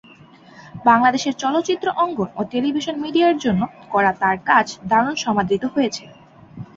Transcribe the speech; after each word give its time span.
বাংলাদেশের 0.85 1.33
চলচ্চিত্র 1.43 1.87
অঙ্গন 2.03 2.29
ও 2.35 2.41
টেলিভিশন 2.51 2.95
মিডিয়ার 3.03 3.35
জন্য 3.37 3.61
করা 3.91 4.11
তাঁর 4.21 4.37
কাজ 4.49 4.67
দারুণ 4.89 5.15
সমাদৃত 5.25 5.63
হয়েছে। 5.73 6.03